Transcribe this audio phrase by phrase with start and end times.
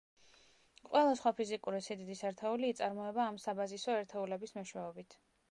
[0.87, 5.19] ყველა სხვა ფიზიკური სიდიდის ერთეული იწარმოება ამ საბაზისო ერთეულების მეშვეობით.